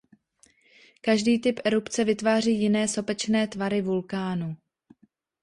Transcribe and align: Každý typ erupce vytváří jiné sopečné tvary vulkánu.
Každý 1.01 1.39
typ 1.41 1.59
erupce 1.65 2.03
vytváří 2.03 2.59
jiné 2.61 2.87
sopečné 2.87 3.47
tvary 3.47 3.81
vulkánu. 3.81 4.57